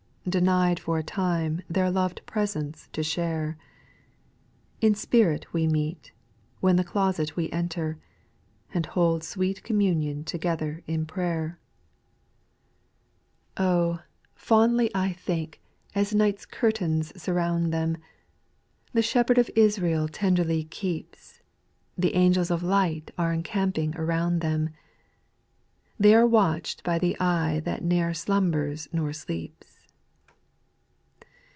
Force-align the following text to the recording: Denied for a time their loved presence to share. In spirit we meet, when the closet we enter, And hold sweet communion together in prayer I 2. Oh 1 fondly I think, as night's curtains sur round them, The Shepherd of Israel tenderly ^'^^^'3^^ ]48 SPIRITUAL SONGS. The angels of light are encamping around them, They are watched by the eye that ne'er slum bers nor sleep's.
Denied 0.29 0.79
for 0.79 0.99
a 0.99 1.03
time 1.03 1.63
their 1.67 1.89
loved 1.89 2.23
presence 2.27 2.89
to 2.93 3.01
share. 3.01 3.57
In 4.79 4.93
spirit 4.93 5.51
we 5.51 5.65
meet, 5.65 6.11
when 6.59 6.75
the 6.75 6.83
closet 6.83 7.35
we 7.35 7.49
enter, 7.49 7.97
And 8.71 8.85
hold 8.85 9.23
sweet 9.23 9.63
communion 9.63 10.23
together 10.23 10.83
in 10.85 11.07
prayer 11.07 11.59
I 13.57 13.61
2. 13.61 13.63
Oh 13.65 13.89
1 13.95 13.99
fondly 14.35 14.91
I 14.93 15.11
think, 15.13 15.59
as 15.95 16.13
night's 16.13 16.45
curtains 16.45 17.19
sur 17.19 17.33
round 17.33 17.73
them, 17.73 17.97
The 18.93 19.01
Shepherd 19.01 19.39
of 19.39 19.49
Israel 19.55 20.07
tenderly 20.07 20.63
^'^^^'3^^ 20.63 20.67
]48 20.67 20.69
SPIRITUAL 20.69 21.09
SONGS. 21.19 21.33
The 21.97 22.13
angels 22.15 22.51
of 22.51 22.61
light 22.61 23.09
are 23.17 23.33
encamping 23.33 23.95
around 23.97 24.41
them, 24.41 24.69
They 25.99 26.13
are 26.13 26.27
watched 26.27 26.83
by 26.83 26.99
the 26.99 27.19
eye 27.19 27.59
that 27.61 27.83
ne'er 27.83 28.13
slum 28.13 28.51
bers 28.51 28.87
nor 28.93 29.13
sleep's. 29.13 29.79